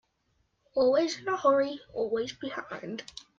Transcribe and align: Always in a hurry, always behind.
Always 0.73 1.19
in 1.19 1.27
a 1.27 1.37
hurry, 1.37 1.79
always 1.93 2.33
behind. 2.33 3.03